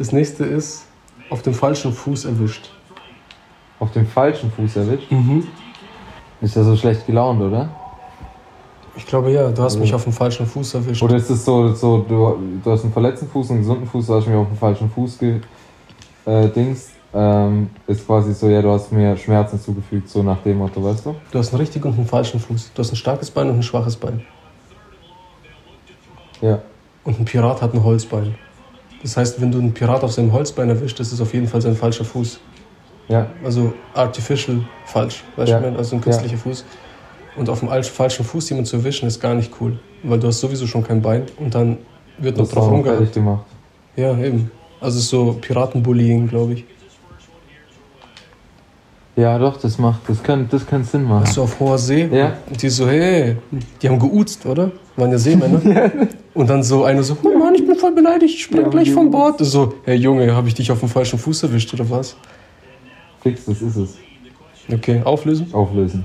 Das 0.00 0.12
nächste 0.12 0.46
ist 0.46 0.86
auf 1.28 1.42
dem 1.42 1.52
falschen 1.52 1.92
Fuß 1.92 2.24
erwischt. 2.24 2.70
Auf 3.78 3.92
dem 3.92 4.06
falschen 4.06 4.50
Fuß 4.50 4.76
erwischt? 4.76 5.12
Mhm. 5.12 5.46
Ist 6.40 6.56
ja 6.56 6.62
so 6.62 6.74
schlecht 6.74 7.06
gelaunt, 7.06 7.42
oder? 7.42 7.68
Ich 8.96 9.04
glaube 9.04 9.30
ja, 9.30 9.50
du 9.50 9.62
hast 9.62 9.74
Also- 9.74 9.80
mich 9.80 9.92
auf 9.92 10.04
dem 10.04 10.14
falschen 10.14 10.46
Fuß 10.46 10.72
erwischt. 10.72 11.02
Oder 11.02 11.16
ist 11.16 11.28
es 11.28 11.44
so, 11.44 11.74
so 11.74 11.98
du, 11.98 12.34
du 12.64 12.70
hast 12.70 12.82
einen 12.84 12.94
verletzten 12.94 13.28
Fuß 13.28 13.50
und 13.50 13.56
einen 13.56 13.60
gesunden 13.62 13.86
Fuß, 13.86 14.06
du 14.06 14.14
hast 14.14 14.26
mich 14.26 14.36
auf 14.36 14.46
den 14.48 14.56
falschen 14.56 14.88
Fuß 14.90 15.18
ge, 15.18 15.40
äh, 16.24 16.48
Dings, 16.48 16.92
ähm, 17.12 17.68
ist 17.86 18.06
quasi 18.06 18.32
so, 18.32 18.48
ja, 18.48 18.62
du 18.62 18.70
hast 18.70 18.90
mir 18.92 19.14
Schmerzen 19.18 19.60
zugefügt, 19.60 20.08
so 20.08 20.22
nach 20.22 20.38
dem 20.38 20.56
Motto, 20.56 20.82
weißt 20.82 21.04
du? 21.04 21.14
Du 21.30 21.38
hast 21.38 21.52
einen 21.52 21.60
richtigen 21.60 21.86
und 21.86 21.98
einen 21.98 22.06
falschen 22.06 22.40
Fuß. 22.40 22.70
Du 22.72 22.80
hast 22.80 22.90
ein 22.90 22.96
starkes 22.96 23.30
Bein 23.30 23.50
und 23.50 23.56
ein 23.56 23.62
schwaches 23.62 23.96
Bein. 23.96 24.22
Ja. 26.40 26.62
Und 27.04 27.20
ein 27.20 27.26
Pirat 27.26 27.60
hat 27.60 27.74
ein 27.74 27.84
Holzbein. 27.84 28.34
Das 29.02 29.16
heißt, 29.16 29.40
wenn 29.40 29.50
du 29.50 29.58
einen 29.58 29.72
Pirat 29.72 30.02
auf 30.04 30.12
seinem 30.12 30.32
Holzbein 30.32 30.68
erwischt, 30.68 31.00
ist 31.00 31.12
es 31.12 31.20
auf 31.20 31.32
jeden 31.32 31.46
Fall 31.48 31.60
sein 31.62 31.74
falscher 31.74 32.04
Fuß. 32.04 32.40
Ja, 33.08 33.26
Also 33.44 33.72
artificial 33.94 34.60
falsch, 34.84 35.24
weißt 35.36 35.50
Ja. 35.50 35.60
du, 35.60 35.76
also 35.76 35.96
ein 35.96 36.00
künstlicher 36.02 36.36
Fuß. 36.36 36.64
Und 37.36 37.48
auf 37.48 37.60
dem 37.60 37.68
al- 37.68 37.82
falschen 37.82 38.24
Fuß 38.24 38.50
jemanden 38.50 38.68
zu 38.68 38.76
erwischen, 38.76 39.06
ist 39.06 39.20
gar 39.20 39.34
nicht 39.34 39.52
cool. 39.60 39.78
Weil 40.02 40.18
du 40.18 40.28
hast 40.28 40.40
sowieso 40.40 40.66
schon 40.66 40.82
kein 40.84 41.00
Bein 41.02 41.24
und 41.38 41.54
dann 41.54 41.78
wird 42.18 42.36
noch 42.36 42.44
das 42.44 42.54
drauf 42.54 42.78
ist 42.78 42.84
fertig 42.86 43.12
gemacht. 43.12 43.44
Ja, 43.96 44.16
eben. 44.18 44.50
Also 44.80 44.98
es 44.98 45.04
ist 45.04 45.10
so 45.10 45.36
Piratenbullying, 45.40 46.28
glaube 46.28 46.52
ich. 46.54 46.64
Ja, 49.16 49.38
doch, 49.38 49.58
das 49.60 49.76
macht, 49.78 50.00
das 50.08 50.22
kann, 50.22 50.48
das 50.50 50.66
kann 50.66 50.84
Sinn 50.84 51.04
machen. 51.04 51.24
Hast 51.24 51.36
du 51.36 51.42
auf 51.42 51.58
hoher 51.60 51.76
See? 51.78 52.08
Ja. 52.10 52.34
Und 52.48 52.62
die 52.62 52.70
so, 52.70 52.88
hey, 52.88 53.36
die 53.82 53.88
haben 53.88 53.98
geuzt, 53.98 54.46
oder? 54.46 54.70
Waren 54.96 55.10
ja 55.10 55.18
Seemänner. 55.18 55.60
Und 56.32 56.48
dann 56.48 56.62
so 56.62 56.84
eine 56.84 57.02
so, 57.02 57.16
oh 57.22 57.38
Mann, 57.38 57.54
ich 57.54 57.66
bin 57.66 57.76
voll 57.76 57.92
beleidigt, 57.92 58.34
ich 58.34 58.44
spring 58.44 58.64
haben 58.64 58.70
gleich 58.70 58.92
vom. 58.92 59.10
Bord. 59.10 59.44
So, 59.44 59.74
hey 59.84 59.96
Junge, 59.96 60.34
habe 60.34 60.48
ich 60.48 60.54
dich 60.54 60.70
auf 60.70 60.80
dem 60.80 60.88
falschen 60.88 61.18
Fuß 61.18 61.42
erwischt, 61.42 61.74
oder 61.74 61.88
was? 61.90 62.16
Fix, 63.20 63.44
das 63.46 63.60
ist 63.60 63.76
es. 63.76 63.98
Okay, 64.72 65.02
auflösen. 65.04 65.52
Auflösen. 65.52 66.04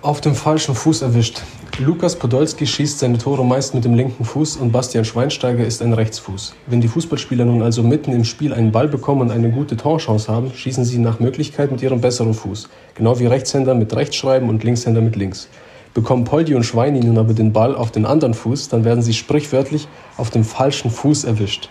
Auf 0.00 0.20
dem 0.20 0.34
falschen 0.34 0.74
Fuß 0.74 1.02
erwischt. 1.02 1.42
Lukas 1.78 2.16
Podolski 2.16 2.66
schießt 2.66 3.00
seine 3.00 3.18
Tore 3.18 3.44
meist 3.44 3.74
mit 3.74 3.84
dem 3.84 3.94
linken 3.94 4.24
Fuß 4.24 4.56
und 4.56 4.72
Bastian 4.72 5.04
Schweinsteiger 5.04 5.66
ist 5.66 5.82
ein 5.82 5.92
Rechtsfuß. 5.92 6.54
Wenn 6.68 6.80
die 6.80 6.88
Fußballspieler 6.88 7.44
nun 7.44 7.60
also 7.60 7.82
mitten 7.82 8.12
im 8.12 8.24
Spiel 8.24 8.54
einen 8.54 8.72
Ball 8.72 8.88
bekommen 8.88 9.20
und 9.20 9.30
eine 9.30 9.50
gute 9.50 9.76
Torchance 9.76 10.32
haben, 10.32 10.52
schießen 10.54 10.86
sie 10.86 10.98
nach 10.98 11.20
Möglichkeit 11.20 11.70
mit 11.70 11.82
ihrem 11.82 12.00
besseren 12.00 12.32
Fuß. 12.32 12.70
Genau 12.94 13.18
wie 13.18 13.26
Rechtshänder 13.26 13.74
mit 13.74 13.94
rechts 13.94 14.16
schreiben 14.16 14.48
und 14.48 14.64
Linkshänder 14.64 15.02
mit 15.02 15.16
links. 15.16 15.48
Bekommen 15.96 16.24
Poldi 16.24 16.54
und 16.54 16.62
Schweini 16.62 17.00
nun 17.00 17.16
aber 17.16 17.32
den 17.32 17.54
Ball 17.54 17.74
auf 17.74 17.90
den 17.90 18.04
anderen 18.04 18.34
Fuß, 18.34 18.68
dann 18.68 18.84
werden 18.84 19.00
sie 19.00 19.14
sprichwörtlich 19.14 19.88
auf 20.18 20.28
dem 20.28 20.44
falschen 20.44 20.90
Fuß 20.90 21.24
erwischt. 21.24 21.70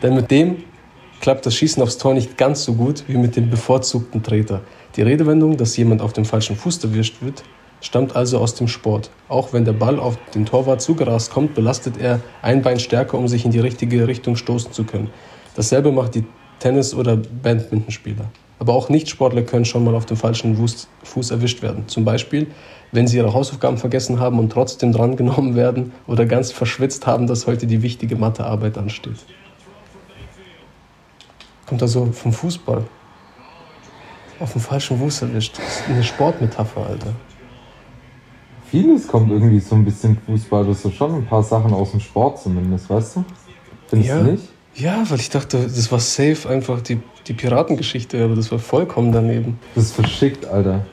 Denn 0.00 0.14
mit 0.14 0.30
dem 0.30 0.58
klappt 1.20 1.44
das 1.44 1.56
Schießen 1.56 1.82
aufs 1.82 1.98
Tor 1.98 2.14
nicht 2.14 2.38
ganz 2.38 2.62
so 2.62 2.74
gut 2.74 3.02
wie 3.08 3.16
mit 3.16 3.34
dem 3.34 3.50
bevorzugten 3.50 4.22
Treter. 4.22 4.60
Die 4.94 5.02
Redewendung, 5.02 5.56
dass 5.56 5.76
jemand 5.76 6.02
auf 6.02 6.12
dem 6.12 6.24
falschen 6.24 6.54
Fuß 6.54 6.84
erwischt 6.84 7.20
wird, 7.20 7.42
stammt 7.80 8.14
also 8.14 8.38
aus 8.38 8.54
dem 8.54 8.68
Sport. 8.68 9.10
Auch 9.28 9.52
wenn 9.52 9.64
der 9.64 9.72
Ball 9.72 9.98
auf 9.98 10.16
den 10.36 10.46
Torwart 10.46 10.80
zugerast 10.80 11.32
kommt, 11.32 11.56
belastet 11.56 11.96
er 12.00 12.20
ein 12.42 12.62
Bein 12.62 12.78
stärker, 12.78 13.18
um 13.18 13.26
sich 13.26 13.44
in 13.44 13.50
die 13.50 13.58
richtige 13.58 14.06
Richtung 14.06 14.36
stoßen 14.36 14.70
zu 14.70 14.84
können. 14.84 15.10
Dasselbe 15.56 15.90
macht 15.90 16.14
die 16.14 16.24
Tennis- 16.60 16.94
oder 16.94 17.16
Badmintonspieler. 17.16 18.26
Aber 18.60 18.74
auch 18.74 18.88
Nichtsportler 18.88 19.42
können 19.42 19.64
schon 19.64 19.84
mal 19.84 19.94
auf 19.94 20.06
dem 20.06 20.16
falschen 20.16 20.56
Fuß, 20.56 20.88
Fuß 21.04 21.30
erwischt 21.30 21.62
werden. 21.62 21.84
Zum 21.86 22.04
Beispiel, 22.04 22.48
wenn 22.92 23.06
sie 23.06 23.16
ihre 23.18 23.34
Hausaufgaben 23.34 23.76
vergessen 23.78 24.18
haben 24.20 24.38
und 24.38 24.50
trotzdem 24.50 24.92
drangenommen 24.92 25.54
werden 25.54 25.92
oder 26.06 26.26
ganz 26.26 26.52
verschwitzt 26.52 27.06
haben, 27.06 27.26
dass 27.26 27.46
heute 27.46 27.66
die 27.66 27.82
wichtige 27.82 28.16
Mathearbeit 28.16 28.78
ansteht. 28.78 29.18
Kommt 31.66 31.82
also 31.82 32.06
vom 32.12 32.32
Fußball. 32.32 32.84
Auf 34.40 34.52
dem 34.52 34.60
falschen 34.60 34.98
Fuß 34.98 35.22
erwischt. 35.22 35.58
Das 35.58 35.80
ist 35.80 35.88
eine 35.88 36.02
Sportmetapher, 36.02 36.86
Alter. 36.86 37.12
Vieles 38.70 39.08
kommt 39.08 39.30
irgendwie 39.30 39.60
so 39.60 39.74
ein 39.74 39.84
bisschen 39.84 40.18
Fußball, 40.26 40.66
das 40.66 40.84
ist 40.84 40.94
schon 40.94 41.14
ein 41.14 41.24
paar 41.26 41.42
Sachen 41.42 41.72
aus 41.72 41.90
dem 41.92 42.00
Sport 42.00 42.40
zumindest, 42.40 42.88
weißt 42.90 43.16
du? 43.16 43.24
Findest 43.88 44.10
Ja. 44.10 44.18
du 44.22 44.30
nicht? 44.32 44.44
Ja, 44.74 45.02
weil 45.08 45.18
ich 45.18 45.30
dachte, 45.30 45.58
das 45.62 45.90
war 45.90 45.98
safe 45.98 46.48
einfach 46.48 46.80
die, 46.82 47.00
die 47.26 47.32
Piratengeschichte, 47.32 48.22
aber 48.22 48.36
das 48.36 48.52
war 48.52 48.58
vollkommen 48.58 49.10
daneben. 49.10 49.58
Das 49.74 49.84
ist 49.84 49.94
verschickt, 49.94 50.46
Alter. 50.46 50.84